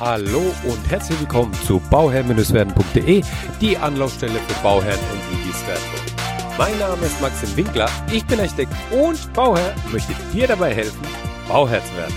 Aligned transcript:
Hallo 0.00 0.52
und 0.64 0.90
herzlich 0.90 1.20
willkommen 1.20 1.54
zu 1.54 1.78
bauherr-werden.de, 1.88 3.22
die 3.60 3.78
Anlaufstelle 3.78 4.40
für 4.40 4.60
Bauherren 4.60 4.98
und 4.98 5.30
Wikis 5.30 5.64
werden. 5.68 5.84
Mein 6.58 6.76
Name 6.80 7.06
ist 7.06 7.20
Maxim 7.20 7.56
Winkler, 7.56 7.88
ich 8.12 8.26
bin 8.26 8.40
Architekt 8.40 8.72
und 8.90 9.32
Bauherr 9.34 9.72
möchte 9.92 10.12
dir 10.32 10.48
dabei 10.48 10.74
helfen, 10.74 11.00
Bauherr 11.46 11.84
zu 11.84 11.96
werden. 11.96 12.12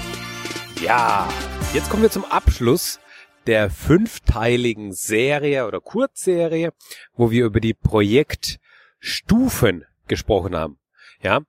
Ja, 0.82 1.30
jetzt 1.72 1.92
kommen 1.92 2.02
wir 2.02 2.10
zum 2.10 2.26
Abschluss 2.26 3.00
der 3.46 3.70
fünfteiligen 3.70 4.92
Serie 4.92 5.68
oder 5.68 5.80
Kurzserie, 5.80 6.74
wo 7.14 7.30
wir 7.30 7.46
über 7.46 7.60
die 7.60 7.76
Projektstufen 7.76 9.86
gesprochen 10.08 10.56
haben. 10.56 10.80
Ja, 11.22 11.42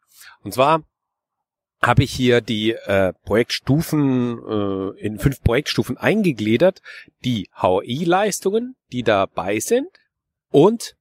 und 0.43 0.53
zwar 0.53 0.83
habe 1.81 2.03
ich 2.03 2.13
hier 2.13 2.41
die 2.41 2.73
äh, 2.73 3.13
Projektstufen 3.25 4.39
äh, 4.39 5.01
in 5.01 5.19
fünf 5.19 5.43
Projektstufen 5.43 5.97
eingegliedert, 5.97 6.83
die 7.25 7.49
HOI-Leistungen, 7.61 8.77
die 8.93 9.03
dabei 9.03 9.61
sind 9.61 9.89
und 10.51 10.97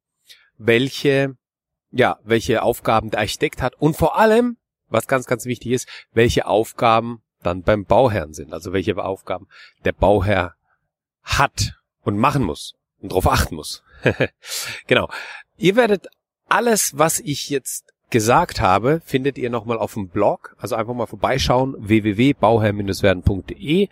welche 0.57 1.35
ja, 1.91 2.19
welche 2.23 2.63
Aufgaben 2.63 3.09
der 3.09 3.21
Architekt 3.21 3.61
hat 3.61 3.75
und 3.75 3.95
vor 3.95 4.17
allem, 4.17 4.57
was 4.89 5.07
ganz 5.07 5.25
ganz 5.25 5.45
wichtig 5.45 5.71
ist, 5.71 5.87
welche 6.11 6.45
Aufgaben 6.45 7.23
dann 7.41 7.63
beim 7.63 7.85
Bauherrn 7.85 8.33
sind, 8.33 8.53
also 8.53 8.73
welche 8.73 8.97
Aufgaben 8.97 9.47
der 9.85 9.93
Bauherr 9.93 10.55
hat 11.23 11.73
und 12.01 12.17
machen 12.17 12.43
muss 12.43 12.75
und 12.99 13.11
darauf 13.11 13.27
achten 13.27 13.55
muss. 13.55 13.83
genau. 14.87 15.09
Ihr 15.57 15.75
werdet 15.75 16.07
alles, 16.47 16.97
was 16.97 17.19
ich 17.19 17.49
jetzt 17.49 17.93
gesagt 18.09 18.61
habe, 18.61 19.01
findet 19.03 19.37
ihr 19.37 19.49
nochmal 19.49 19.77
auf 19.77 19.93
dem 19.93 20.07
Blog. 20.09 20.55
Also 20.57 20.75
einfach 20.75 20.93
mal 20.93 21.07
vorbeischauen, 21.07 21.75
www.bauherr-werden.de 21.77 23.89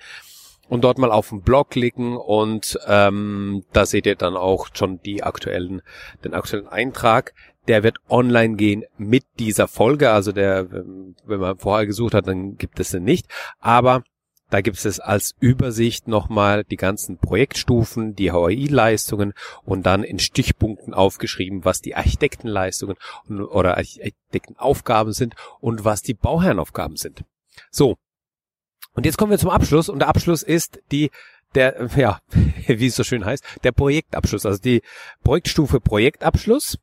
und 0.67 0.83
dort 0.83 0.97
mal 0.97 1.11
auf 1.11 1.29
den 1.29 1.41
Blog 1.41 1.69
klicken 1.71 2.17
und 2.17 2.79
ähm, 2.87 3.63
da 3.71 3.85
seht 3.85 4.07
ihr 4.07 4.15
dann 4.15 4.35
auch 4.35 4.69
schon 4.73 4.99
die 5.01 5.23
aktuellen, 5.23 5.81
den 6.23 6.33
aktuellen 6.33 6.67
Eintrag. 6.67 7.33
Der 7.67 7.83
wird 7.83 7.97
online 8.09 8.55
gehen 8.55 8.83
mit 8.97 9.25
dieser 9.39 9.67
Folge. 9.67 10.11
Also 10.11 10.31
der, 10.31 10.71
wenn 10.71 11.39
man 11.39 11.57
vorher 11.57 11.87
gesucht 11.87 12.13
hat, 12.13 12.27
dann 12.27 12.57
gibt 12.57 12.79
es 12.79 12.91
den 12.91 13.03
nicht. 13.03 13.27
Aber 13.59 14.03
da 14.55 14.61
gibt 14.61 14.85
es 14.85 15.01
als 15.01 15.35
Übersicht 15.41 16.07
nochmal 16.07 16.63
die 16.63 16.77
ganzen 16.77 17.17
Projektstufen, 17.17 18.15
die 18.15 18.31
HOI-Leistungen 18.31 19.33
und 19.65 19.85
dann 19.85 20.01
in 20.01 20.17
Stichpunkten 20.17 20.93
aufgeschrieben, 20.93 21.65
was 21.65 21.81
die 21.81 21.93
Architektenleistungen 21.93 22.95
oder 23.27 23.75
Architektenaufgaben 23.75 25.11
sind 25.11 25.35
und 25.59 25.83
was 25.83 26.03
die 26.03 26.13
Bauherrenaufgaben 26.13 26.95
sind. 26.95 27.25
So. 27.69 27.97
Und 28.93 29.05
jetzt 29.05 29.17
kommen 29.17 29.31
wir 29.31 29.37
zum 29.37 29.49
Abschluss 29.49 29.89
und 29.89 29.99
der 29.99 30.07
Abschluss 30.07 30.41
ist 30.41 30.79
die 30.89 31.11
der, 31.53 31.89
ja, 31.97 32.21
wie 32.67 32.87
es 32.87 32.95
so 32.95 33.03
schön 33.03 33.25
heißt, 33.25 33.43
der 33.65 33.73
Projektabschluss, 33.73 34.45
also 34.45 34.61
die 34.61 34.83
Projektstufe 35.21 35.81
Projektabschluss, 35.81 36.77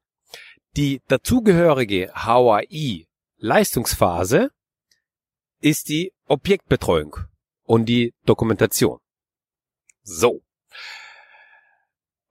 die 0.77 1.01
dazugehörige 1.09 2.13
HOI 2.15 3.07
Leistungsphase 3.39 4.51
ist 5.63 5.89
die 5.89 6.13
Objektbetreuung 6.27 7.32
und 7.65 7.87
die 7.87 8.15
Dokumentation. 8.25 8.99
So. 10.03 10.43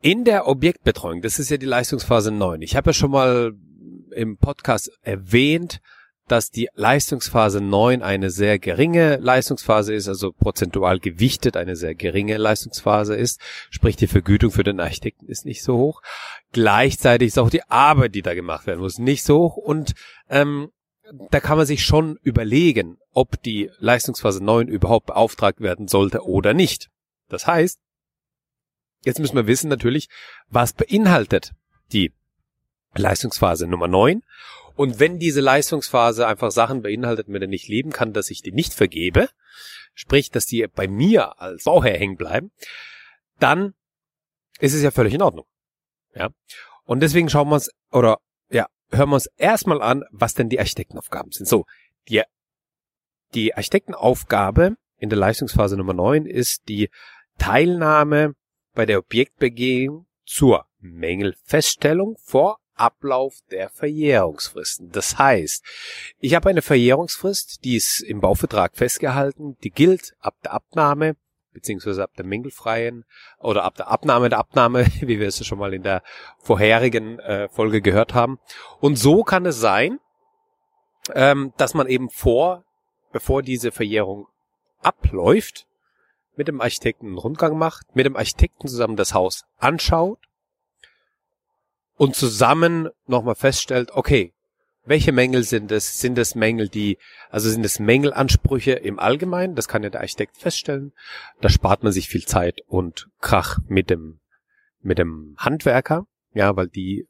In 0.02 0.26
der 0.26 0.48
Objektbetreuung, 0.48 1.22
das 1.22 1.40
ist 1.40 1.52
ja 1.52 1.58
die 1.58 1.66
Leistungsphase 1.68 2.32
9. 2.32 2.62
Ich 2.62 2.76
habe 2.76 2.90
ja 2.90 2.94
schon 2.94 3.12
mal 3.12 3.54
im 4.12 4.38
Podcast 4.38 4.92
erwähnt, 5.02 5.80
dass 6.28 6.50
die 6.50 6.70
Leistungsphase 6.76 7.60
9 7.60 8.02
eine 8.02 8.30
sehr 8.30 8.58
geringe 8.58 9.18
Leistungsphase 9.18 9.94
ist, 9.94 10.08
also 10.08 10.32
prozentual 10.32 11.00
gewichtet 11.00 11.58
eine 11.58 11.76
sehr 11.76 11.94
geringe 11.94 12.38
Leistungsphase 12.38 13.16
ist. 13.16 13.42
Sprich, 13.70 13.98
die 13.98 14.08
Vergütung 14.08 14.52
für 14.52 14.64
den 14.64 14.80
Architekten 14.80 15.28
ist 15.28 15.46
nicht 15.46 15.62
so 15.62 15.78
hoch. 15.78 16.02
Gleichzeitig 16.54 17.30
ist 17.30 17.40
auch 17.40 17.50
die 17.50 17.64
Arbeit, 17.64 18.16
die 18.16 18.22
da 18.22 18.34
gemacht 18.34 18.66
werden 18.66 18.80
muss, 18.80 18.98
nicht 18.98 19.24
so 19.24 19.40
hoch. 19.40 19.58
Und 19.58 19.94
ähm, 20.30 20.70
da 21.30 21.40
kann 21.40 21.58
man 21.58 21.66
sich 21.66 21.84
schon 21.84 22.18
überlegen, 22.22 22.98
ob 23.12 23.42
die 23.44 23.70
Leistungsphase 23.80 24.44
9 24.44 24.68
überhaupt 24.68 25.08
beauftragt 25.08 25.62
werden 25.62 25.88
sollte 25.88 26.26
oder 26.26 26.54
nicht. 26.54 26.90
Das 27.30 27.48
heißt, 27.48 27.80
jetzt 29.04 29.20
müssen 29.20 29.36
wir 29.36 29.48
wissen 29.48 29.70
natürlich, 29.70 30.10
was 30.50 30.74
beinhaltet 30.74 31.54
die 31.92 32.14
Leistungsphase 32.96 33.68
Nummer 33.68 33.88
9. 33.88 34.22
Und 34.76 35.00
wenn 35.00 35.20
diese 35.20 35.42
Leistungsphase 35.42 36.28
einfach 36.28 36.52
Sachen 36.52 36.82
beinhaltet, 36.82 37.28
mit 37.28 37.42
denen 37.42 37.54
ich 37.54 37.68
leben 37.68 37.92
kann, 37.92 38.14
dass 38.14 38.30
ich 38.30 38.42
die 38.42 38.52
nicht 38.52 38.74
vergebe, 38.74 39.30
sprich, 39.94 40.32
dass 40.32 40.46
die 40.46 40.66
bei 40.68 40.88
mir 40.88 41.40
als 41.40 41.66
Bauherr 41.66 41.98
hängen 41.98 42.16
bleiben, 42.16 42.52
dann 43.40 43.74
ist 44.60 44.74
es 44.74 44.82
ja 44.82 44.92
völlig 44.92 45.14
in 45.14 45.22
Ordnung. 45.22 45.46
Ja. 46.16 46.30
Und 46.84 47.02
deswegen 47.02 47.30
schauen 47.30 47.50
wir 47.50 47.56
uns, 47.56 47.70
oder 47.92 48.20
hören 48.92 49.10
wir 49.10 49.16
uns 49.16 49.28
erstmal 49.38 49.82
an, 49.82 50.04
was 50.12 50.34
denn 50.34 50.50
die 50.50 50.60
Architektenaufgaben 50.60 51.32
sind. 51.32 51.48
So, 51.48 51.66
die, 52.10 52.22
die 53.34 53.56
Architektenaufgabe 53.56 54.76
in 54.98 55.10
der 55.10 55.20
Leistungsphase 55.20 55.78
Nummer 55.78 55.94
9 55.94 56.26
ist 56.26 56.68
die 56.68 56.90
Teilnahme 57.38 58.36
bei 58.74 58.86
der 58.86 59.00
Objektbegehung 59.00 60.06
zur 60.26 60.66
Mängelfeststellung 60.80 62.18
vor 62.22 62.60
Ablauf 62.76 63.40
der 63.52 63.70
Verjährungsfristen. 63.70 64.92
Das 64.92 65.18
heißt, 65.18 65.64
ich 66.20 66.36
habe 66.36 66.50
eine 66.50 66.62
Verjährungsfrist, 66.62 67.64
die 67.64 67.76
ist 67.76 68.02
im 68.02 68.22
Bauvertrag 68.22 68.76
festgehalten, 68.76 69.58
die 69.64 69.72
gilt 69.72 70.14
ab 70.20 70.36
der 70.44 70.54
Abnahme 70.54 71.16
beziehungsweise 71.54 72.04
ab 72.04 72.12
der 72.18 72.26
mängelfreien 72.26 73.06
oder 73.40 73.64
ab 73.64 73.76
der 73.76 73.90
Abnahme 73.90 74.30
der 74.30 74.40
Abnahme, 74.40 74.86
wie 75.02 75.20
wir 75.20 75.28
es 75.28 75.46
schon 75.46 75.60
mal 75.60 75.74
in 75.74 75.84
der 75.84 76.04
vorherigen 76.40 77.20
äh, 77.20 77.50
Folge 77.50 77.82
gehört 77.82 78.14
haben. 78.14 78.40
Und 78.80 78.98
so 78.98 79.24
kann 79.24 79.46
es 79.46 79.60
sein, 79.60 80.00
ähm, 81.14 81.54
dass 81.58 81.74
man 81.74 81.88
eben 81.88 82.10
vor, 82.10 82.64
bevor 83.12 83.42
diese 83.42 83.72
Verjährung 83.72 84.28
abläuft, 84.82 85.68
mit 86.36 86.48
dem 86.48 86.62
Architekten 86.62 87.08
einen 87.08 87.18
Rundgang 87.18 87.58
macht, 87.58 87.96
mit 87.96 88.06
dem 88.06 88.16
Architekten 88.16 88.68
zusammen 88.68 88.96
das 88.96 89.14
Haus 89.14 89.46
anschaut 89.58 90.20
und 91.98 92.16
zusammen 92.16 92.90
nochmal 93.06 93.36
feststellt, 93.36 93.92
okay, 93.94 94.34
welche 94.84 95.12
Mängel 95.12 95.44
sind 95.44 95.72
es? 95.72 96.00
Sind 96.00 96.18
es 96.18 96.36
Mängel, 96.36 96.68
die, 96.68 96.98
also 97.30 97.50
sind 97.50 97.66
es 97.66 97.80
Mängelansprüche 97.80 98.74
im 98.74 99.00
Allgemeinen? 99.00 99.56
Das 99.56 99.68
kann 99.68 99.84
ja 99.84 99.90
der 99.90 100.02
Architekt 100.02 100.38
feststellen. 100.38 100.94
Da 101.40 101.50
spart 101.50 101.84
man 101.84 101.92
sich 101.92 102.08
viel 102.08 102.26
Zeit 102.26 102.62
und 102.68 103.10
Krach 103.20 103.60
mit 103.68 103.90
dem, 103.90 104.20
mit 104.82 104.98
dem 104.98 105.36
Handwerker. 105.38 106.08
Ja, 106.34 106.56
weil 106.56 106.68
die 106.68 107.08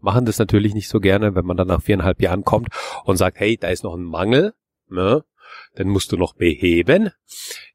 machen 0.00 0.26
das 0.26 0.38
natürlich 0.38 0.74
nicht 0.74 0.88
so 0.88 1.00
gerne, 1.00 1.34
wenn 1.34 1.46
man 1.46 1.56
dann 1.56 1.68
nach 1.68 1.82
viereinhalb 1.82 2.20
Jahren 2.20 2.44
kommt 2.44 2.68
und 3.04 3.16
sagt, 3.16 3.40
hey, 3.40 3.56
da 3.56 3.68
ist 3.68 3.84
noch 3.84 3.94
ein 3.94 4.04
Mangel, 4.04 4.54
ne? 4.88 5.24
Den 5.78 5.88
musst 5.88 6.12
du 6.12 6.16
noch 6.16 6.34
beheben. 6.34 7.10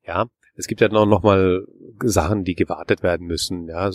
Ja, 0.05 0.27
es 0.59 0.67
gibt 0.67 0.81
ja 0.81 0.89
noch, 0.89 1.05
noch 1.05 1.23
mal 1.23 1.65
Sachen, 2.03 2.43
die 2.43 2.53
gewartet 2.53 3.01
werden 3.01 3.25
müssen. 3.25 3.69
Ja, 3.69 3.89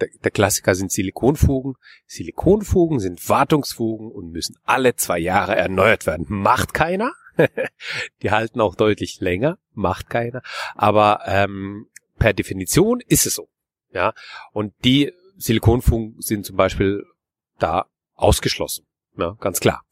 der, 0.00 0.08
der 0.24 0.30
Klassiker 0.30 0.74
sind 0.74 0.90
Silikonfugen. 0.90 1.74
Silikonfugen 2.06 2.98
sind 2.98 3.28
Wartungsfugen 3.28 4.10
und 4.10 4.30
müssen 4.30 4.56
alle 4.64 4.96
zwei 4.96 5.18
Jahre 5.18 5.54
erneuert 5.54 6.06
werden. 6.06 6.24
Macht 6.28 6.72
keiner. 6.72 7.12
die 8.22 8.30
halten 8.30 8.62
auch 8.62 8.74
deutlich 8.74 9.20
länger. 9.20 9.58
Macht 9.74 10.08
keiner. 10.08 10.40
Aber 10.74 11.20
ähm, 11.26 11.88
per 12.18 12.32
Definition 12.32 13.00
ist 13.06 13.26
es 13.26 13.34
so. 13.34 13.50
Ja, 13.92 14.14
und 14.52 14.72
die 14.84 15.12
Silikonfugen 15.36 16.16
sind 16.20 16.46
zum 16.46 16.56
Beispiel 16.56 17.04
da 17.58 17.84
ausgeschlossen. 18.14 18.86
Ja, 19.18 19.36
ganz 19.40 19.60
klar. 19.60 19.82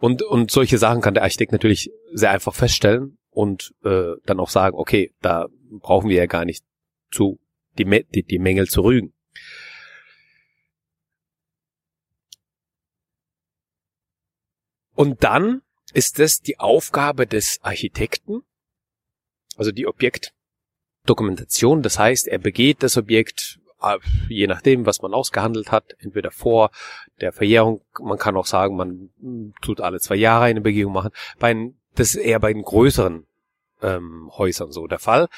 Und, 0.00 0.22
und 0.22 0.50
solche 0.50 0.78
Sachen 0.78 1.02
kann 1.02 1.14
der 1.14 1.24
Architekt 1.24 1.52
natürlich 1.52 1.90
sehr 2.12 2.30
einfach 2.30 2.54
feststellen 2.54 3.18
und 3.36 3.74
äh, 3.84 4.14
dann 4.24 4.40
auch 4.40 4.48
sagen, 4.48 4.78
okay, 4.78 5.12
da 5.20 5.46
brauchen 5.68 6.08
wir 6.08 6.16
ja 6.16 6.24
gar 6.24 6.46
nicht 6.46 6.64
zu 7.10 7.38
die, 7.76 7.84
die, 8.14 8.22
die 8.22 8.38
Mängel 8.38 8.66
zu 8.66 8.80
rügen. 8.80 9.12
Und 14.94 15.22
dann 15.22 15.60
ist 15.92 16.18
es 16.18 16.40
die 16.40 16.58
Aufgabe 16.58 17.26
des 17.26 17.58
Architekten, 17.60 18.40
also 19.58 19.70
die 19.70 19.86
Objektdokumentation. 19.86 21.82
Das 21.82 21.98
heißt, 21.98 22.28
er 22.28 22.38
begeht 22.38 22.82
das 22.82 22.96
Objekt, 22.96 23.60
äh, 23.82 23.98
je 24.30 24.46
nachdem, 24.46 24.86
was 24.86 25.02
man 25.02 25.12
ausgehandelt 25.12 25.70
hat, 25.70 25.94
entweder 25.98 26.30
vor 26.30 26.70
der 27.20 27.34
Verjährung, 27.34 27.84
man 28.00 28.16
kann 28.16 28.38
auch 28.38 28.46
sagen, 28.46 28.76
man 28.76 29.10
hm, 29.20 29.52
tut 29.60 29.82
alle 29.82 30.00
zwei 30.00 30.16
Jahre 30.16 30.46
eine 30.46 30.62
Begehung 30.62 30.94
machen. 30.94 31.10
Bei, 31.38 31.54
das 31.96 32.14
ist 32.14 32.16
eher 32.16 32.40
bei 32.40 32.52
den 32.52 32.62
größeren 32.62 33.26
ähm, 33.82 34.30
Häusern 34.36 34.72
so 34.72 34.86
der 34.86 34.98
Fall. 34.98 35.28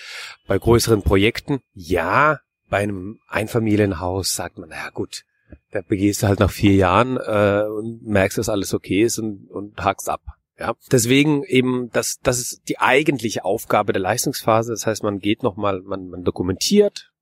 Bei 0.46 0.58
größeren 0.58 1.02
Projekten, 1.02 1.60
ja, 1.74 2.40
bei 2.68 2.78
einem 2.78 3.18
Einfamilienhaus 3.28 4.34
sagt 4.34 4.58
man, 4.58 4.70
ja 4.70 4.90
gut, 4.90 5.24
da 5.70 5.80
begehst 5.80 6.22
du 6.22 6.28
halt 6.28 6.40
nach 6.40 6.50
vier 6.50 6.74
Jahren 6.74 7.16
äh, 7.16 7.66
und 7.68 8.02
merkst, 8.06 8.38
dass 8.38 8.48
alles 8.48 8.74
okay 8.74 9.02
ist 9.02 9.18
und, 9.18 9.50
und 9.50 9.82
hakst 9.82 10.08
ab. 10.08 10.20
Ja, 10.58 10.74
deswegen 10.90 11.44
eben, 11.44 11.88
das, 11.92 12.18
das 12.22 12.38
ist 12.38 12.62
die 12.68 12.80
eigentliche 12.80 13.44
Aufgabe 13.44 13.92
der 13.92 14.02
Leistungsphase. 14.02 14.72
Das 14.72 14.86
heißt, 14.86 15.04
man 15.04 15.20
geht 15.20 15.42
nochmal, 15.42 15.82
man, 15.82 16.08
man 16.08 16.24
dokumentiert 16.24 17.12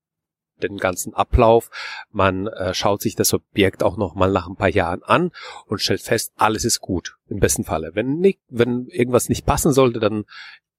den 0.63 0.77
ganzen 0.77 1.13
Ablauf, 1.13 1.69
man 2.11 2.47
äh, 2.47 2.73
schaut 2.73 3.01
sich 3.01 3.15
das 3.15 3.33
Objekt 3.33 3.83
auch 3.83 3.97
nochmal 3.97 4.31
nach 4.31 4.47
ein 4.47 4.55
paar 4.55 4.69
Jahren 4.69 5.03
an 5.03 5.31
und 5.65 5.81
stellt 5.81 6.01
fest, 6.01 6.31
alles 6.35 6.65
ist 6.65 6.81
gut, 6.81 7.17
im 7.27 7.39
besten 7.39 7.63
Falle. 7.63 7.91
Wenn 7.93 8.19
nicht, 8.19 8.39
wenn 8.49 8.87
irgendwas 8.87 9.29
nicht 9.29 9.45
passen 9.45 9.71
sollte, 9.71 9.99
dann 9.99 10.25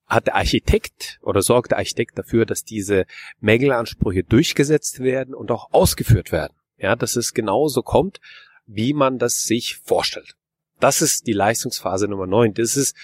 hat 0.07 0.27
der 0.27 0.37
Architekt 0.37 1.19
oder 1.23 1.43
sorgt 1.43 1.73
der 1.73 1.79
Architekt 1.79 2.19
dafür, 2.19 2.47
dass 2.47 2.65
diese 2.65 3.05
Mängelansprüche 3.41 4.25
durchgesetzt 4.25 5.01
werden 5.01 5.35
und 5.35 5.51
auch 5.51 5.73
ausgeführt 5.73 6.33
werden. 6.33 6.55
Ja, 6.79 6.97
dass 6.97 7.17
es 7.17 7.35
genauso 7.35 7.83
kommt, 7.83 8.21
wie 8.67 8.95
man 8.95 9.19
das 9.19 9.43
sich 9.43 9.77
vorstellt. 9.85 10.35
Das 10.81 11.03
ist 11.03 11.27
die 11.27 11.33
Leistungsphase 11.33 12.07
Nummer 12.09 12.27
9. 12.27 12.55
Das 12.55 12.77
ist 12.77 12.97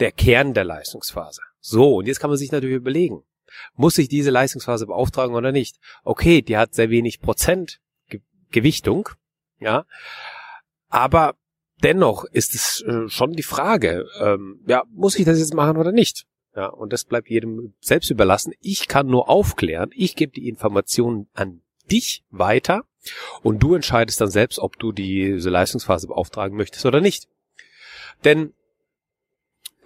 der 0.00 0.12
Kern 0.12 0.52
der 0.52 0.64
Leistungsphase. 0.64 1.42
So, 1.60 1.96
und 1.96 2.06
jetzt 2.06 2.20
kann 2.20 2.30
man 2.30 2.38
sich 2.38 2.50
natürlich 2.50 2.76
überlegen, 2.76 3.22
muss 3.74 3.98
ich 3.98 4.08
diese 4.08 4.30
Leistungsphase 4.30 4.86
beauftragen 4.86 5.34
oder 5.34 5.52
nicht? 5.52 5.78
Okay, 6.04 6.42
die 6.42 6.56
hat 6.56 6.74
sehr 6.74 6.90
wenig 6.90 7.20
Prozent 7.20 7.80
Ge 8.08 8.20
Gewichtung, 8.50 9.08
ja, 9.58 9.84
aber 10.88 11.34
dennoch 11.82 12.24
ist 12.24 12.54
es 12.54 12.82
äh, 12.82 13.08
schon 13.08 13.32
die 13.32 13.42
Frage, 13.42 14.06
ähm, 14.20 14.60
ja, 14.66 14.84
muss 14.90 15.18
ich 15.18 15.24
das 15.24 15.38
jetzt 15.38 15.54
machen 15.54 15.76
oder 15.76 15.92
nicht? 15.92 16.26
Ja, 16.54 16.66
und 16.66 16.92
das 16.92 17.04
bleibt 17.04 17.30
jedem 17.30 17.74
selbst 17.80 18.10
überlassen. 18.10 18.52
Ich 18.60 18.88
kann 18.88 19.06
nur 19.06 19.28
aufklären, 19.28 19.90
ich 19.94 20.16
gebe 20.16 20.32
die 20.32 20.48
Informationen 20.48 21.28
an 21.32 21.62
dich 21.90 22.24
weiter 22.30 22.84
und 23.42 23.62
du 23.62 23.74
entscheidest 23.74 24.20
dann 24.20 24.30
selbst, 24.30 24.58
ob 24.58 24.78
du 24.78 24.92
diese 24.92 25.48
Leistungsphase 25.48 26.08
beauftragen 26.08 26.56
möchtest 26.56 26.84
oder 26.86 27.00
nicht. 27.00 27.28
Denn 28.24 28.52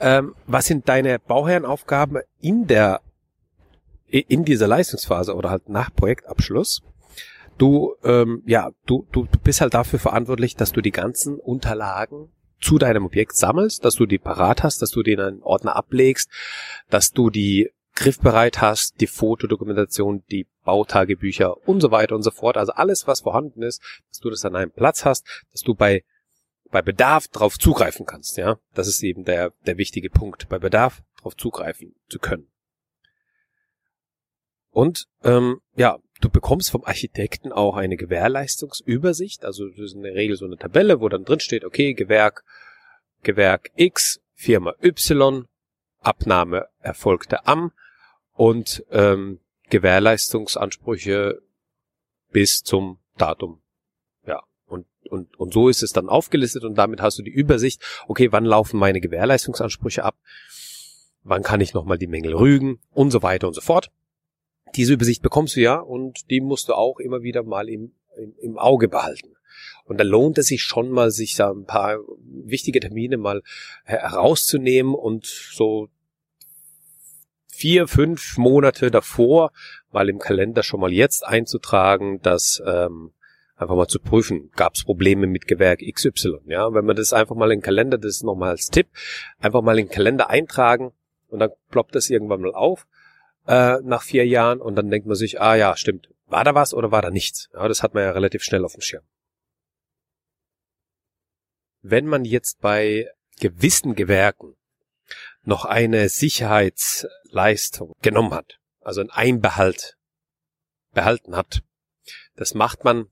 ähm, 0.01 0.35
was 0.47 0.67
sind 0.67 0.89
deine 0.89 1.19
Bauherrenaufgaben 1.19 2.23
in 2.41 2.67
der 2.67 3.01
in 4.09 4.45
dieser 4.45 4.69
Leistungsphase 4.69 5.35
oder 5.35 5.51
halt 5.51 5.69
nach 5.69 5.93
Projektabschluss? 5.95 6.83
Du 7.59 7.95
ähm, 8.03 8.43
ja, 8.47 8.71
du, 8.87 9.07
du, 9.13 9.27
bist 9.43 9.61
halt 9.61 9.75
dafür 9.75 9.99
verantwortlich, 9.99 10.57
dass 10.57 10.73
du 10.73 10.81
die 10.81 10.91
ganzen 10.91 11.39
Unterlagen 11.39 12.33
zu 12.61 12.79
deinem 12.79 13.05
Objekt 13.05 13.37
sammelst, 13.37 13.85
dass 13.85 13.95
du 13.95 14.07
die 14.07 14.19
parat 14.19 14.63
hast, 14.63 14.83
dass 14.83 14.91
du 14.91 15.03
die 15.03 15.13
in 15.13 15.21
einen 15.21 15.43
Ordner 15.43 15.77
ablegst, 15.77 16.31
dass 16.91 17.13
du 17.13 17.31
die 17.31 17.71
griffbereit 17.95 18.61
hast, 18.61 19.01
die 19.01 19.07
Fotodokumentation, 19.07 20.25
die 20.31 20.49
Bautagebücher 20.65 21.57
und 21.69 21.81
so 21.81 21.91
weiter 21.91 22.17
und 22.17 22.23
so 22.23 22.31
fort. 22.31 22.57
Also 22.57 22.73
alles, 22.73 23.07
was 23.07 23.21
vorhanden 23.21 23.63
ist, 23.63 23.81
dass 24.09 24.19
du 24.19 24.31
das 24.31 24.45
an 24.45 24.57
einem 24.57 24.73
Platz 24.73 25.05
hast, 25.05 25.27
dass 25.53 25.63
du 25.63 25.75
bei 25.75 26.03
bei 26.71 26.83
Bedarf 26.83 27.29
darauf 27.29 27.57
zugreifen 27.57 28.05
kannst. 28.05 28.37
Ja, 28.37 28.59
das 28.75 28.89
ist 28.89 29.03
eben 29.05 29.25
der 29.25 29.53
der 29.67 29.79
wichtige 29.79 30.11
Punkt. 30.11 30.49
Bei 30.49 30.59
Bedarf 30.59 31.03
darauf 31.19 31.37
zugreifen 31.37 31.95
zu 32.09 32.19
können. 32.19 32.49
Und 34.75 35.07
ähm, 35.23 35.61
ja, 35.77 35.99
du 36.21 36.29
bekommst 36.29 36.73
vom 36.73 36.85
Architekten 36.85 37.53
auch 37.53 37.77
eine 37.77 37.97
Gewährleistungsübersicht. 37.97 39.45
Also 39.45 39.69
das 39.69 39.79
ist 39.79 39.95
in 39.95 40.03
der 40.03 40.17
Regel 40.17 40.37
so 40.37 40.47
eine 40.47 40.57
Tabelle, 40.57 41.01
wo 41.01 41.09
dann 41.09 41.25
drin 41.25 41.39
steht, 41.39 41.65
okay, 41.65 41.95
Gewerk, 41.95 42.45
Gewerk 43.23 43.71
X, 43.77 44.21
Firma 44.35 44.75
Y, 44.83 45.47
Abnahme 46.01 46.67
erfolgte 46.81 47.47
am 47.47 47.71
und 48.33 48.85
ähm, 48.91 49.39
Gewährleistungsansprüche 49.71 51.41
bis 52.33 52.63
zum 52.65 52.99
Datum. 53.17 53.63
Ja, 54.27 54.43
und, 54.67 54.87
und, 55.09 55.39
und 55.39 55.55
so 55.55 55.69
ist 55.69 55.85
es 55.85 55.93
dann 55.93 56.09
aufgelistet 56.09 56.65
und 56.65 56.75
damit 56.75 57.01
hast 57.01 57.17
du 57.17 57.23
die 57.23 57.31
Übersicht, 57.31 57.81
okay, 58.09 58.33
wann 58.33 58.45
laufen 58.45 58.81
meine 58.81 59.01
Gewährleistungsansprüche 59.01 60.03
ab, 60.03 60.17
wann 61.23 61.45
kann 61.45 61.61
ich 61.61 61.75
nochmal 61.75 61.97
die 61.97 62.09
Mängel 62.09 62.35
rügen 62.35 62.81
und 62.93 63.13
so 63.13 63.23
weiter 63.23 63.47
und 63.47 63.55
so 63.55 63.61
fort. 63.61 63.93
Diese 64.77 64.93
Übersicht 64.95 65.23
bekommst 65.23 65.57
du 65.57 65.61
ja 65.61 65.77
und 65.77 66.31
die 66.31 66.41
musst 66.41 66.69
du 66.69 66.75
auch 66.75 66.99
immer 66.99 67.23
wieder 67.23 67.43
mal 67.43 67.69
im, 67.69 67.93
im, 68.17 68.35
im 68.41 68.59
Auge 68.59 68.89
behalten. 68.89 69.35
Und 69.85 69.99
da 69.99 70.05
lohnt 70.05 70.39
es 70.39 70.47
sich 70.47 70.63
schon 70.63 70.91
mal, 70.91 71.11
sich 71.11 71.37
da 71.37 71.51
ein 71.51 71.67
paar 71.67 71.99
wichtige 72.19 72.81
Termine 72.81 73.17
mal 73.17 73.43
herauszunehmen 73.85 74.95
und 74.95 75.27
so 75.27 75.89
vier, 77.47 77.87
fünf 77.87 78.37
Monate 78.37 78.91
davor 78.91 79.53
mal 79.93 80.09
im 80.09 80.19
Kalender 80.19 80.63
schon 80.63 80.81
mal 80.81 80.93
jetzt 80.93 81.25
einzutragen, 81.25 82.21
dass 82.21 82.63
ähm, 82.67 83.13
einfach 83.57 83.77
mal 83.77 83.87
zu 83.87 84.01
prüfen, 84.01 84.51
gab 84.57 84.75
es 84.75 84.85
Probleme 84.85 85.27
mit 85.27 85.47
Gewerk 85.47 85.81
XY. 85.81 86.39
Ja, 86.47 86.73
wenn 86.75 86.85
man 86.85 86.97
das 86.97 87.13
einfach 87.13 87.37
mal 87.37 87.51
den 87.51 87.63
Kalender, 87.63 87.99
das 87.99 88.17
ist 88.17 88.25
nochmal 88.25 88.51
als 88.51 88.71
Tipp, 88.71 88.89
einfach 89.39 89.63
mal 89.63 89.77
den 89.77 89.89
Kalender 89.89 90.31
eintragen 90.31 90.93
und 91.29 91.39
dann 91.39 91.51
ploppt 91.71 91.95
das 91.95 92.11
irgendwann 92.11 92.41
mal 92.41 92.55
auf 92.55 92.87
äh, 93.47 93.79
nach 93.83 94.03
vier 94.03 94.27
Jahren 94.27 94.61
und 94.61 94.77
dann 94.77 94.91
denkt 94.91 95.07
man 95.07 95.17
sich, 95.17 95.41
ah 95.41 95.55
ja, 95.55 95.77
stimmt, 95.77 96.09
war 96.27 96.45
da 96.45 96.55
was 96.55 96.75
oder 96.75 96.91
war 96.91 97.03
da 97.03 97.11
nichts? 97.11 97.49
Ja, 97.53 97.69
das 97.69 97.83
hat 97.83 97.95
man 97.95 98.05
ja 98.05 98.11
relativ 98.13 98.43
schnell 98.43 98.65
auf 98.65 98.73
dem 98.73 98.81
Schirm. 98.81 99.05
Wenn 101.83 102.07
man 102.07 102.25
jetzt 102.25 102.61
bei 102.61 103.11
gewissen 103.39 103.95
Gewerken 103.95 104.57
noch 105.43 105.65
eine 105.65 106.09
Sicherheitsleistung 106.09 107.93
genommen 108.01 108.33
hat, 108.33 108.59
also 108.81 109.01
ein 109.01 109.11
Einbehalt 109.11 109.97
behalten 110.93 111.37
hat. 111.37 111.63
Das 112.37 112.55
macht 112.55 112.85
man, 112.85 113.07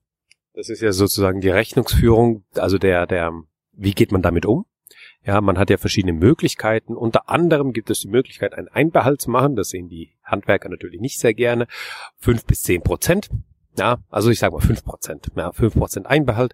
das 0.53 0.69
ist 0.69 0.81
ja 0.81 0.91
sozusagen 0.91 1.41
die 1.41 1.49
Rechnungsführung, 1.49 2.45
also 2.55 2.77
der, 2.77 3.05
der, 3.05 3.31
wie 3.71 3.93
geht 3.93 4.11
man 4.11 4.21
damit 4.21 4.45
um? 4.45 4.65
Ja, 5.25 5.39
man 5.41 5.57
hat 5.57 5.69
ja 5.69 5.77
verschiedene 5.77 6.13
Möglichkeiten. 6.13 6.95
Unter 6.95 7.29
anderem 7.29 7.71
gibt 7.71 7.89
es 7.89 8.01
die 8.01 8.09
Möglichkeit, 8.09 8.53
einen 8.53 8.67
Einbehalt 8.67 9.21
zu 9.21 9.31
machen. 9.31 9.55
Das 9.55 9.69
sehen 9.69 9.87
die 9.87 10.15
Handwerker 10.23 10.69
natürlich 10.69 10.99
nicht 10.99 11.19
sehr 11.19 11.33
gerne. 11.33 11.67
Fünf 12.17 12.45
bis 12.45 12.61
zehn 12.61 12.81
Prozent. 12.81 13.29
Ja, 13.77 13.99
also 14.09 14.29
ich 14.29 14.39
sage 14.39 14.53
mal 14.53 14.61
fünf 14.61 14.83
Prozent. 14.83 15.27
Ja, 15.35 15.51
fünf 15.53 15.75
Prozent 15.75 16.07
Einbehalt, 16.07 16.53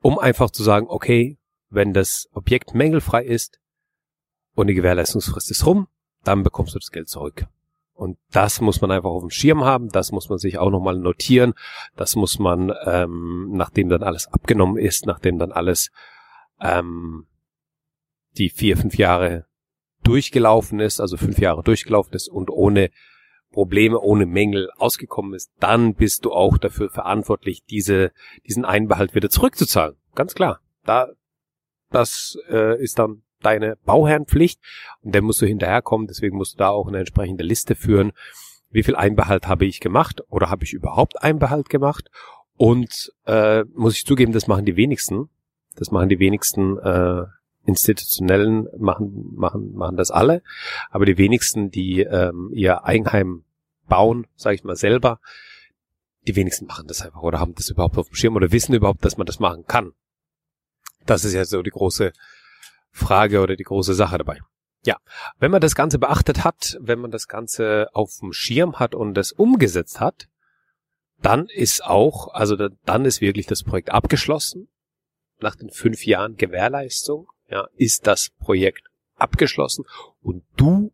um 0.00 0.18
einfach 0.18 0.50
zu 0.50 0.62
sagen, 0.62 0.86
okay, 0.88 1.38
wenn 1.70 1.92
das 1.92 2.28
Objekt 2.32 2.74
mängelfrei 2.74 3.24
ist, 3.24 3.62
und 4.54 4.66
die 4.66 4.74
Gewährleistungsfrist 4.74 5.50
ist 5.50 5.66
rum, 5.66 5.88
dann 6.24 6.42
bekommst 6.42 6.74
du 6.74 6.78
das 6.78 6.90
Geld 6.90 7.08
zurück. 7.08 7.46
Und 7.94 8.18
das 8.30 8.60
muss 8.60 8.80
man 8.80 8.90
einfach 8.90 9.10
auf 9.10 9.22
dem 9.22 9.30
Schirm 9.30 9.64
haben, 9.64 9.88
das 9.88 10.12
muss 10.12 10.28
man 10.28 10.38
sich 10.38 10.58
auch 10.58 10.70
nochmal 10.70 10.96
notieren, 10.96 11.54
das 11.96 12.16
muss 12.16 12.38
man, 12.38 12.72
ähm, 12.84 13.50
nachdem 13.52 13.88
dann 13.88 14.02
alles 14.02 14.26
abgenommen 14.28 14.76
ist, 14.76 15.06
nachdem 15.06 15.38
dann 15.38 15.52
alles 15.52 15.90
ähm, 16.60 17.26
die 18.38 18.50
vier, 18.50 18.76
fünf 18.76 18.96
Jahre 18.96 19.46
durchgelaufen 20.02 20.80
ist, 20.80 21.00
also 21.00 21.16
fünf 21.16 21.38
Jahre 21.38 21.62
durchgelaufen 21.62 22.14
ist 22.14 22.28
und 22.28 22.50
ohne 22.50 22.90
Probleme, 23.52 24.00
ohne 24.00 24.26
Mängel 24.26 24.70
ausgekommen 24.78 25.34
ist, 25.34 25.52
dann 25.60 25.94
bist 25.94 26.24
du 26.24 26.32
auch 26.32 26.58
dafür 26.58 26.88
verantwortlich, 26.90 27.62
diese, 27.64 28.12
diesen 28.46 28.64
Einbehalt 28.64 29.14
wieder 29.14 29.28
zurückzuzahlen. 29.28 29.96
Ganz 30.14 30.34
klar. 30.34 30.60
Da, 30.84 31.08
das 31.90 32.38
äh, 32.48 32.82
ist 32.82 32.98
dann 32.98 33.22
deine 33.40 33.76
Bauherrenpflicht 33.84 34.60
und 35.02 35.14
der 35.14 35.22
musst 35.22 35.42
du 35.42 35.46
hinterherkommen, 35.46 36.06
deswegen 36.06 36.36
musst 36.36 36.54
du 36.54 36.58
da 36.58 36.70
auch 36.70 36.88
eine 36.88 36.98
entsprechende 36.98 37.44
Liste 37.44 37.74
führen. 37.74 38.12
Wie 38.70 38.82
viel 38.82 38.96
Einbehalt 38.96 39.46
habe 39.46 39.66
ich 39.66 39.80
gemacht 39.80 40.22
oder 40.28 40.48
habe 40.48 40.64
ich 40.64 40.72
überhaupt 40.72 41.22
Einbehalt 41.22 41.68
gemacht? 41.68 42.10
Und 42.56 43.12
äh, 43.26 43.64
muss 43.74 43.96
ich 43.96 44.06
zugeben, 44.06 44.32
das 44.32 44.46
machen 44.46 44.64
die 44.64 44.76
wenigsten. 44.76 45.28
Das 45.76 45.90
machen 45.90 46.08
die 46.08 46.18
wenigsten 46.18 46.78
äh, 46.78 47.24
institutionellen 47.64 48.68
machen 48.78 49.34
machen 49.34 49.72
machen 49.74 49.96
das 49.96 50.10
alle, 50.10 50.42
aber 50.90 51.06
die 51.06 51.18
wenigsten, 51.18 51.70
die 51.70 52.00
ähm, 52.00 52.50
ihr 52.52 52.84
Eigenheim 52.84 53.44
bauen, 53.88 54.26
sage 54.36 54.56
ich 54.56 54.64
mal 54.64 54.76
selber, 54.76 55.20
die 56.26 56.36
wenigsten 56.36 56.66
machen 56.66 56.86
das 56.86 57.02
einfach 57.02 57.22
oder 57.22 57.40
haben 57.40 57.54
das 57.54 57.68
überhaupt 57.68 57.98
auf 57.98 58.08
dem 58.08 58.14
Schirm 58.14 58.36
oder 58.36 58.52
wissen 58.52 58.74
überhaupt, 58.74 59.04
dass 59.04 59.16
man 59.16 59.26
das 59.26 59.38
machen 59.38 59.64
kann. 59.66 59.92
Das 61.06 61.24
ist 61.24 61.34
ja 61.34 61.44
so 61.44 61.62
die 61.62 61.70
große 61.70 62.12
Frage 62.90 63.40
oder 63.40 63.56
die 63.56 63.64
große 63.64 63.94
Sache 63.94 64.18
dabei. 64.18 64.38
Ja, 64.84 64.96
wenn 65.38 65.50
man 65.50 65.60
das 65.60 65.74
Ganze 65.74 65.98
beachtet 65.98 66.44
hat, 66.44 66.76
wenn 66.80 66.98
man 66.98 67.10
das 67.10 67.28
Ganze 67.28 67.88
auf 67.92 68.18
dem 68.20 68.32
Schirm 68.32 68.78
hat 68.78 68.94
und 68.94 69.14
das 69.14 69.32
umgesetzt 69.32 70.00
hat, 70.00 70.28
dann 71.20 71.46
ist 71.46 71.84
auch, 71.84 72.34
also 72.34 72.56
dann 72.56 73.04
ist 73.04 73.20
wirklich 73.20 73.46
das 73.46 73.62
Projekt 73.62 73.90
abgeschlossen. 73.90 74.68
Nach 75.40 75.54
den 75.54 75.70
fünf 75.70 76.04
Jahren 76.04 76.36
Gewährleistung, 76.36 77.28
ja, 77.52 77.68
ist 77.76 78.06
das 78.06 78.30
Projekt 78.40 78.88
abgeschlossen 79.14 79.84
und 80.22 80.42
du 80.56 80.90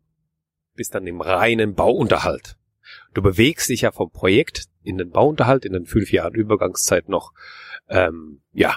bist 0.75 0.93
dann 0.93 1.07
im 1.07 1.21
reinen 1.21 1.73
Bauunterhalt. 1.73 2.57
Du 3.13 3.21
bewegst 3.21 3.69
dich 3.69 3.81
ja 3.81 3.91
vom 3.91 4.11
Projekt 4.11 4.65
in 4.83 4.97
den 4.97 5.09
Bauunterhalt 5.09 5.63
in 5.63 5.73
den 5.73 5.85
fünf 5.85 6.11
Jahren 6.11 6.33
Übergangszeit 6.35 7.07
noch, 7.07 7.33
ähm, 7.87 8.41
ja, 8.51 8.75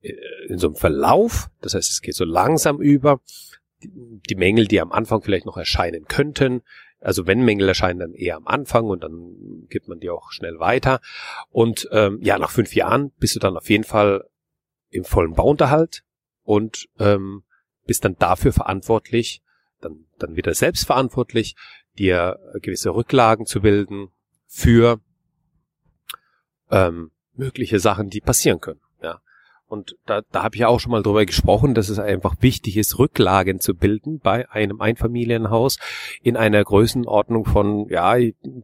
äh, 0.00 0.14
in 0.48 0.58
so 0.58 0.68
einem 0.68 0.76
Verlauf. 0.76 1.50
Das 1.60 1.74
heißt, 1.74 1.90
es 1.90 2.00
geht 2.00 2.14
so 2.14 2.24
langsam 2.24 2.80
über. 2.80 3.20
Die 3.80 4.34
Mängel, 4.34 4.66
die 4.66 4.80
am 4.80 4.90
Anfang 4.90 5.22
vielleicht 5.22 5.46
noch 5.46 5.56
erscheinen 5.56 6.06
könnten, 6.06 6.62
also 7.00 7.28
wenn 7.28 7.44
Mängel 7.44 7.68
erscheinen, 7.68 8.00
dann 8.00 8.14
eher 8.14 8.36
am 8.36 8.48
Anfang 8.48 8.86
und 8.86 9.04
dann 9.04 9.66
gibt 9.68 9.86
man 9.88 10.00
die 10.00 10.10
auch 10.10 10.32
schnell 10.32 10.58
weiter. 10.58 11.00
Und 11.50 11.88
ähm, 11.92 12.18
ja, 12.22 12.38
nach 12.38 12.50
fünf 12.50 12.74
Jahren 12.74 13.12
bist 13.18 13.36
du 13.36 13.40
dann 13.40 13.56
auf 13.56 13.70
jeden 13.70 13.84
Fall 13.84 14.24
im 14.90 15.04
vollen 15.04 15.34
Bauunterhalt 15.34 16.02
und 16.48 16.88
ähm, 16.98 17.42
bist 17.86 18.06
dann 18.06 18.16
dafür 18.16 18.54
verantwortlich, 18.54 19.42
dann, 19.82 20.06
dann 20.18 20.34
wieder 20.34 20.54
selbstverantwortlich, 20.54 21.56
dir 21.98 22.38
gewisse 22.62 22.94
Rücklagen 22.94 23.44
zu 23.44 23.60
bilden 23.60 24.08
für 24.46 24.98
ähm, 26.70 27.10
mögliche 27.34 27.78
Sachen, 27.80 28.08
die 28.08 28.22
passieren 28.22 28.60
können. 28.60 28.80
Ja. 29.68 29.74
Und 29.76 29.96
da, 30.06 30.22
da 30.32 30.42
habe 30.42 30.56
ich 30.56 30.64
auch 30.64 30.80
schon 30.80 30.92
mal 30.92 31.02
drüber 31.02 31.26
gesprochen, 31.26 31.74
dass 31.74 31.88
es 31.88 31.98
einfach 31.98 32.36
wichtig 32.40 32.76
ist, 32.76 32.98
Rücklagen 32.98 33.60
zu 33.60 33.74
bilden 33.74 34.18
bei 34.18 34.50
einem 34.50 34.80
Einfamilienhaus 34.80 35.78
in 36.22 36.36
einer 36.36 36.62
Größenordnung 36.64 37.44
von 37.44 37.88
ja 37.88 38.16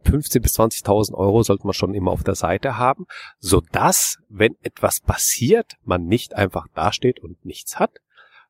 15 0.03 0.41
bis 0.41 0.59
20.000 0.59 1.13
Euro 1.13 1.43
sollte 1.43 1.65
man 1.65 1.73
schon 1.73 1.93
immer 1.93 2.11
auf 2.11 2.23
der 2.23 2.35
Seite 2.35 2.77
haben, 2.77 3.05
so 3.39 3.61
dass 3.71 4.17
wenn 4.29 4.55
etwas 4.61 4.99
passiert, 4.99 5.73
man 5.83 6.05
nicht 6.05 6.35
einfach 6.35 6.67
dasteht 6.73 7.19
und 7.19 7.45
nichts 7.45 7.79
hat, 7.79 7.91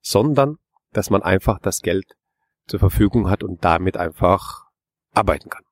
sondern 0.02 0.58
dass 0.94 1.10
man 1.10 1.24
einfach 1.24 1.60
das 1.60 1.82
Geld 1.82 2.16
zur 2.68 2.80
Verfügung 2.80 3.30
hat 3.30 3.44
und 3.44 3.64
damit 3.64 3.98
einfach 3.98 4.66
arbeiten 5.14 5.50
kann. 5.50 5.64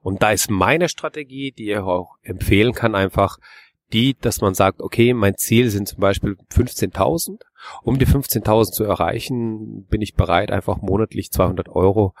Und 0.00 0.22
da 0.22 0.30
ist 0.30 0.50
meine 0.50 0.88
Strategie, 0.88 1.52
die 1.52 1.70
ich 1.70 1.78
auch 1.78 2.16
empfehlen 2.22 2.72
kann, 2.72 2.94
einfach 2.94 3.38
die, 3.94 4.16
dass 4.20 4.40
man 4.40 4.54
sagt, 4.54 4.82
okay, 4.82 5.14
mein 5.14 5.36
Ziel 5.36 5.70
sind 5.70 5.88
zum 5.88 6.00
Beispiel 6.00 6.36
15.000. 6.52 7.40
Um 7.82 7.98
die 7.98 8.06
15.000 8.06 8.72
zu 8.72 8.84
erreichen, 8.84 9.86
bin 9.86 10.02
ich 10.02 10.14
bereit, 10.14 10.50
einfach 10.50 10.82
monatlich 10.82 11.30
200 11.30 11.70
Euro 11.70 12.12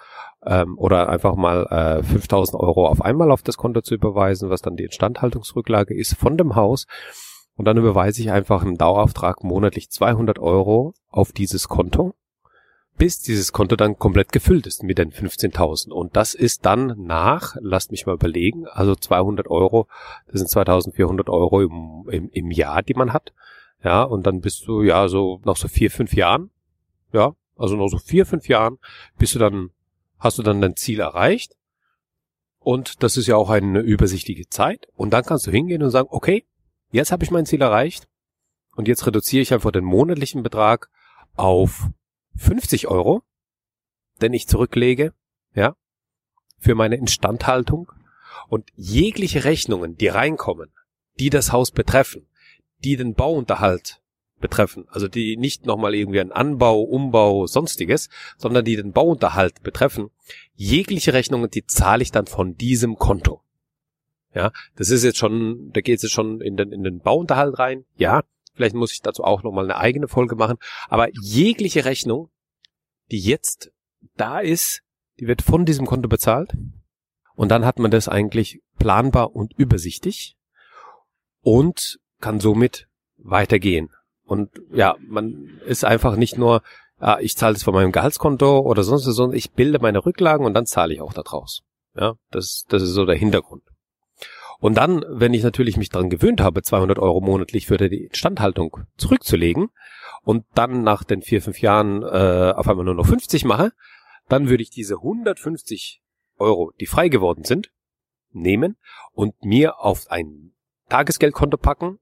ähm, 0.46 0.78
oder 0.78 1.10
einfach 1.10 1.34
mal 1.34 1.66
äh, 1.70 2.02
5.000 2.02 2.58
Euro 2.58 2.86
auf 2.86 3.02
einmal 3.02 3.30
auf 3.30 3.42
das 3.42 3.58
Konto 3.58 3.82
zu 3.82 3.94
überweisen, 3.94 4.48
was 4.48 4.62
dann 4.62 4.76
die 4.76 4.84
Instandhaltungsrücklage 4.84 5.94
ist 5.94 6.16
von 6.16 6.38
dem 6.38 6.54
Haus. 6.54 6.86
Und 7.56 7.66
dann 7.66 7.76
überweise 7.76 8.22
ich 8.22 8.30
einfach 8.30 8.62
im 8.62 8.78
Dauerauftrag 8.78 9.44
monatlich 9.44 9.90
200 9.90 10.38
Euro 10.38 10.94
auf 11.10 11.32
dieses 11.32 11.68
Konto 11.68 12.14
bis 12.96 13.20
dieses 13.20 13.52
Konto 13.52 13.76
dann 13.76 13.98
komplett 13.98 14.32
gefüllt 14.32 14.66
ist 14.66 14.82
mit 14.82 14.98
den 14.98 15.10
15.000. 15.10 15.90
Und 15.90 16.16
das 16.16 16.34
ist 16.34 16.64
dann 16.64 16.94
nach, 16.98 17.56
lasst 17.60 17.90
mich 17.90 18.06
mal 18.06 18.14
überlegen, 18.14 18.66
also 18.68 18.94
200 18.94 19.48
Euro, 19.48 19.88
das 20.28 20.40
sind 20.40 20.50
2.400 20.50 21.28
Euro 21.28 21.62
im, 21.62 22.08
im, 22.10 22.30
im 22.30 22.50
Jahr, 22.50 22.82
die 22.82 22.94
man 22.94 23.12
hat. 23.12 23.32
Ja, 23.82 24.02
und 24.02 24.26
dann 24.26 24.40
bist 24.40 24.66
du 24.66 24.82
ja 24.82 25.08
so 25.08 25.40
nach 25.44 25.56
so 25.56 25.68
vier, 25.68 25.90
fünf 25.90 26.14
Jahren, 26.14 26.50
ja, 27.12 27.34
also 27.56 27.76
noch 27.76 27.88
so 27.88 27.98
vier, 27.98 28.26
fünf 28.26 28.48
Jahren, 28.48 28.78
bist 29.18 29.34
du 29.34 29.38
dann, 29.38 29.70
hast 30.18 30.38
du 30.38 30.42
dann 30.42 30.60
dein 30.60 30.76
Ziel 30.76 31.00
erreicht. 31.00 31.54
Und 32.60 33.02
das 33.02 33.18
ist 33.18 33.26
ja 33.26 33.36
auch 33.36 33.50
eine 33.50 33.80
übersichtliche 33.80 34.48
Zeit. 34.48 34.88
Und 34.94 35.10
dann 35.10 35.24
kannst 35.24 35.46
du 35.46 35.50
hingehen 35.50 35.82
und 35.82 35.90
sagen, 35.90 36.08
okay, 36.10 36.46
jetzt 36.92 37.12
habe 37.12 37.22
ich 37.22 37.30
mein 37.30 37.44
Ziel 37.44 37.60
erreicht. 37.60 38.08
Und 38.74 38.88
jetzt 38.88 39.06
reduziere 39.06 39.42
ich 39.42 39.52
einfach 39.52 39.70
den 39.70 39.84
monatlichen 39.84 40.42
Betrag 40.42 40.88
auf 41.34 41.90
50 42.36 42.88
Euro, 42.88 43.22
den 44.20 44.32
ich 44.32 44.48
zurücklege, 44.48 45.12
ja, 45.54 45.76
für 46.58 46.74
meine 46.74 46.96
Instandhaltung 46.96 47.92
und 48.48 48.70
jegliche 48.74 49.44
Rechnungen, 49.44 49.96
die 49.96 50.08
reinkommen, 50.08 50.70
die 51.18 51.30
das 51.30 51.52
Haus 51.52 51.70
betreffen, 51.70 52.26
die 52.78 52.96
den 52.96 53.14
Bauunterhalt 53.14 54.00
betreffen, 54.40 54.86
also 54.88 55.08
die 55.08 55.36
nicht 55.36 55.64
nochmal 55.64 55.94
irgendwie 55.94 56.20
ein 56.20 56.32
Anbau, 56.32 56.82
Umbau, 56.82 57.46
sonstiges, 57.46 58.10
sondern 58.36 58.64
die 58.64 58.76
den 58.76 58.92
Bauunterhalt 58.92 59.62
betreffen, 59.62 60.10
jegliche 60.54 61.14
Rechnungen, 61.14 61.50
die 61.50 61.64
zahle 61.66 62.02
ich 62.02 62.10
dann 62.10 62.26
von 62.26 62.56
diesem 62.56 62.96
Konto. 62.96 63.42
Ja, 64.34 64.52
das 64.76 64.90
ist 64.90 65.04
jetzt 65.04 65.18
schon, 65.18 65.70
da 65.72 65.80
geht 65.80 65.96
es 65.96 66.02
jetzt 66.02 66.12
schon 66.12 66.40
in 66.40 66.56
den, 66.56 66.72
in 66.72 66.82
den 66.82 66.98
Bauunterhalt 66.98 67.58
rein, 67.58 67.84
ja, 67.96 68.24
Vielleicht 68.54 68.74
muss 68.74 68.92
ich 68.92 69.00
dazu 69.00 69.24
auch 69.24 69.42
nochmal 69.42 69.64
eine 69.64 69.76
eigene 69.76 70.08
Folge 70.08 70.36
machen. 70.36 70.58
Aber 70.88 71.08
jegliche 71.12 71.84
Rechnung, 71.84 72.30
die 73.10 73.20
jetzt 73.20 73.72
da 74.16 74.40
ist, 74.40 74.82
die 75.18 75.26
wird 75.26 75.42
von 75.42 75.64
diesem 75.64 75.86
Konto 75.86 76.08
bezahlt. 76.08 76.52
Und 77.34 77.48
dann 77.48 77.64
hat 77.64 77.78
man 77.78 77.90
das 77.90 78.08
eigentlich 78.08 78.60
planbar 78.78 79.34
und 79.34 79.52
übersichtlich 79.56 80.36
und 81.40 81.98
kann 82.20 82.40
somit 82.40 82.88
weitergehen. 83.16 83.90
Und 84.24 84.50
ja, 84.72 84.96
man 85.06 85.60
ist 85.66 85.84
einfach 85.84 86.16
nicht 86.16 86.38
nur, 86.38 86.62
ah, 86.98 87.18
ich 87.20 87.36
zahle 87.36 87.54
das 87.54 87.64
von 87.64 87.74
meinem 87.74 87.92
Gehaltskonto 87.92 88.60
oder 88.60 88.84
sonst 88.84 89.06
was, 89.06 89.16
sondern 89.16 89.36
ich 89.36 89.52
bilde 89.52 89.80
meine 89.80 90.04
Rücklagen 90.04 90.46
und 90.46 90.54
dann 90.54 90.66
zahle 90.66 90.94
ich 90.94 91.00
auch 91.00 91.12
da 91.12 91.22
draus. 91.22 91.62
Ja, 91.94 92.14
das, 92.30 92.64
das 92.68 92.82
ist 92.82 92.90
so 92.90 93.04
der 93.04 93.16
Hintergrund. 93.16 93.62
Und 94.64 94.78
dann, 94.78 95.04
wenn 95.06 95.34
ich 95.34 95.42
natürlich 95.42 95.76
mich 95.76 95.90
daran 95.90 96.08
gewöhnt 96.08 96.40
habe, 96.40 96.62
200 96.62 96.98
Euro 96.98 97.20
monatlich 97.20 97.66
für 97.66 97.76
die 97.76 98.04
Instandhaltung 98.04 98.78
zurückzulegen 98.96 99.68
und 100.22 100.46
dann 100.54 100.82
nach 100.82 101.04
den 101.04 101.20
vier, 101.20 101.42
fünf 101.42 101.60
Jahren 101.60 102.02
äh, 102.02 102.54
auf 102.56 102.66
einmal 102.66 102.86
nur 102.86 102.94
noch 102.94 103.04
50 103.04 103.44
mache, 103.44 103.72
dann 104.26 104.48
würde 104.48 104.62
ich 104.62 104.70
diese 104.70 104.94
150 104.94 106.00
Euro, 106.38 106.72
die 106.80 106.86
frei 106.86 107.10
geworden 107.10 107.44
sind, 107.44 107.72
nehmen 108.30 108.78
und 109.12 109.34
mir 109.44 109.80
auf 109.80 110.10
ein 110.10 110.54
Tagesgeldkonto 110.88 111.58
packen, 111.58 111.98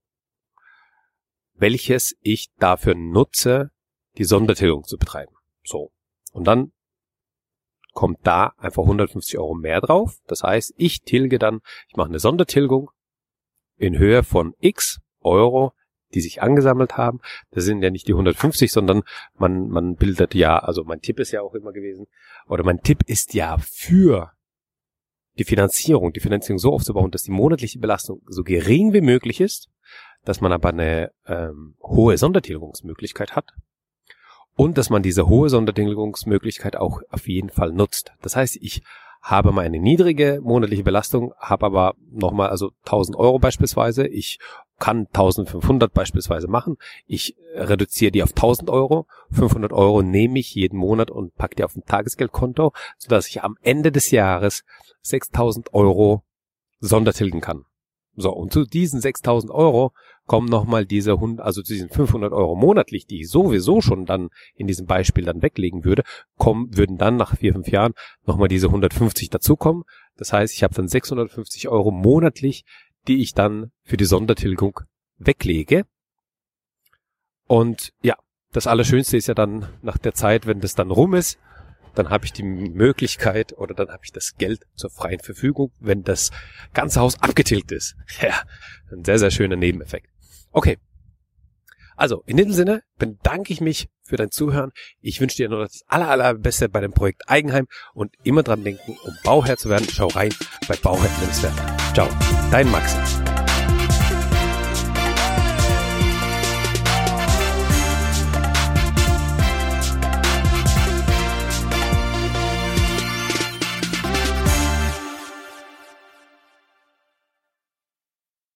welches 1.54 2.16
ich 2.20 2.52
dafür 2.60 2.94
nutze, 2.94 3.72
die 4.18 4.24
Sondertilgung 4.24 4.84
zu 4.84 4.98
betreiben. 4.98 5.34
So. 5.64 5.90
Und 6.30 6.46
dann 6.46 6.70
kommt 7.92 8.18
da 8.24 8.54
einfach 8.58 8.82
150 8.82 9.38
Euro 9.38 9.54
mehr 9.54 9.80
drauf. 9.80 10.18
Das 10.26 10.42
heißt, 10.42 10.74
ich 10.76 11.02
tilge 11.02 11.38
dann, 11.38 11.60
ich 11.88 11.96
mache 11.96 12.08
eine 12.08 12.18
Sondertilgung 12.18 12.90
in 13.76 13.98
Höhe 13.98 14.22
von 14.22 14.54
x 14.60 15.00
Euro, 15.20 15.72
die 16.14 16.20
sich 16.20 16.42
angesammelt 16.42 16.96
haben. 16.96 17.20
Das 17.50 17.64
sind 17.64 17.82
ja 17.82 17.90
nicht 17.90 18.08
die 18.08 18.12
150, 18.12 18.70
sondern 18.72 19.02
man, 19.34 19.68
man 19.68 19.96
bildet 19.96 20.34
ja, 20.34 20.58
also 20.58 20.84
mein 20.84 21.00
Tipp 21.00 21.18
ist 21.20 21.32
ja 21.32 21.42
auch 21.42 21.54
immer 21.54 21.72
gewesen, 21.72 22.06
oder 22.48 22.64
mein 22.64 22.82
Tipp 22.82 23.02
ist 23.06 23.34
ja 23.34 23.56
für 23.58 24.32
die 25.38 25.44
Finanzierung, 25.44 26.12
die 26.12 26.20
Finanzierung 26.20 26.58
so 26.58 26.72
aufzubauen, 26.72 27.10
dass 27.10 27.22
die 27.22 27.30
monatliche 27.30 27.78
Belastung 27.78 28.22
so 28.26 28.42
gering 28.42 28.92
wie 28.92 29.00
möglich 29.00 29.40
ist, 29.40 29.70
dass 30.24 30.40
man 30.40 30.52
aber 30.52 30.68
eine 30.68 31.10
ähm, 31.26 31.76
hohe 31.82 32.18
Sondertilgungsmöglichkeit 32.18 33.34
hat 33.34 33.52
und 34.56 34.78
dass 34.78 34.90
man 34.90 35.02
diese 35.02 35.28
hohe 35.28 35.48
Sondertilgungsmöglichkeit 35.48 36.76
auch 36.76 37.00
auf 37.10 37.28
jeden 37.28 37.50
Fall 37.50 37.72
nutzt. 37.72 38.12
Das 38.22 38.36
heißt, 38.36 38.56
ich 38.60 38.82
habe 39.22 39.52
mal 39.52 39.64
eine 39.64 39.78
niedrige 39.78 40.40
monatliche 40.42 40.82
Belastung, 40.82 41.32
habe 41.38 41.66
aber 41.66 41.94
nochmal 42.10 42.50
also 42.50 42.72
1000 42.84 43.16
Euro 43.16 43.38
beispielsweise. 43.38 44.06
Ich 44.06 44.38
kann 44.80 45.06
1500 45.06 45.92
beispielsweise 45.92 46.48
machen. 46.48 46.76
Ich 47.06 47.36
reduziere 47.54 48.10
die 48.10 48.24
auf 48.24 48.30
1000 48.30 48.68
Euro. 48.68 49.06
500 49.30 49.72
Euro 49.72 50.02
nehme 50.02 50.40
ich 50.40 50.56
jeden 50.56 50.76
Monat 50.76 51.12
und 51.12 51.36
packe 51.36 51.54
die 51.54 51.64
auf 51.64 51.76
ein 51.76 51.84
Tagesgeldkonto, 51.84 52.72
sodass 52.98 53.28
ich 53.28 53.44
am 53.44 53.56
Ende 53.62 53.92
des 53.92 54.10
Jahres 54.10 54.64
6000 55.02 55.72
Euro 55.72 56.24
Sondertilgen 56.80 57.40
kann. 57.40 57.64
So, 58.14 58.30
und 58.30 58.52
zu 58.52 58.64
diesen 58.64 59.00
6000 59.00 59.50
Euro 59.50 59.92
kommen 60.26 60.48
nochmal 60.48 60.86
diese 60.86 61.12
100, 61.12 61.44
also 61.44 61.62
zu 61.62 61.72
diesen 61.72 61.88
500 61.88 62.32
Euro 62.32 62.54
monatlich, 62.54 63.06
die 63.06 63.22
ich 63.22 63.28
sowieso 63.28 63.80
schon 63.80 64.06
dann 64.06 64.28
in 64.54 64.66
diesem 64.66 64.86
Beispiel 64.86 65.24
dann 65.24 65.42
weglegen 65.42 65.84
würde, 65.84 66.04
kommen, 66.36 66.76
würden 66.76 66.98
dann 66.98 67.16
nach 67.16 67.36
vier, 67.36 67.54
fünf 67.54 67.68
Jahren 67.68 67.94
nochmal 68.26 68.48
diese 68.48 68.66
150 68.66 69.30
dazukommen. 69.30 69.84
Das 70.16 70.32
heißt, 70.32 70.54
ich 70.54 70.62
habe 70.62 70.74
dann 70.74 70.88
650 70.88 71.68
Euro 71.68 71.90
monatlich, 71.90 72.64
die 73.08 73.20
ich 73.20 73.32
dann 73.32 73.72
für 73.82 73.96
die 73.96 74.04
Sondertilgung 74.04 74.80
weglege. 75.18 75.84
Und 77.46 77.92
ja, 78.02 78.16
das 78.52 78.66
Allerschönste 78.66 79.16
ist 79.16 79.28
ja 79.28 79.34
dann 79.34 79.68
nach 79.80 79.98
der 79.98 80.14
Zeit, 80.14 80.46
wenn 80.46 80.60
das 80.60 80.74
dann 80.74 80.90
rum 80.90 81.14
ist, 81.14 81.38
dann 81.94 82.10
habe 82.10 82.24
ich 82.24 82.32
die 82.32 82.42
Möglichkeit 82.42 83.52
oder 83.56 83.74
dann 83.74 83.88
habe 83.88 84.04
ich 84.04 84.12
das 84.12 84.36
Geld 84.36 84.66
zur 84.74 84.90
freien 84.90 85.20
Verfügung, 85.20 85.72
wenn 85.80 86.02
das 86.02 86.30
ganze 86.72 87.00
Haus 87.00 87.20
abgetilgt 87.20 87.72
ist. 87.72 87.96
Ja, 88.20 88.42
ein 88.92 89.04
sehr, 89.04 89.18
sehr 89.18 89.30
schöner 89.30 89.56
Nebeneffekt. 89.56 90.08
Okay. 90.52 90.78
Also, 91.96 92.22
in 92.26 92.36
diesem 92.36 92.52
Sinne 92.52 92.82
bedanke 92.98 93.52
ich 93.52 93.60
mich 93.60 93.88
für 94.02 94.16
dein 94.16 94.30
Zuhören. 94.30 94.72
Ich 95.00 95.20
wünsche 95.20 95.36
dir 95.36 95.48
nur 95.48 95.60
das 95.60 95.82
aller, 95.86 96.08
allerbeste 96.08 96.68
bei 96.68 96.80
dem 96.80 96.92
Projekt 96.92 97.28
Eigenheim 97.28 97.66
und 97.94 98.14
immer 98.22 98.42
dran 98.42 98.64
denken, 98.64 98.96
um 99.04 99.14
Bauherr 99.24 99.56
zu 99.56 99.68
werden, 99.68 99.86
schau 99.90 100.08
rein 100.08 100.34
bei 100.68 100.76
Bauherr 100.76 101.10
Ciao, 101.94 102.08
dein 102.50 102.70
Max. 102.70 103.21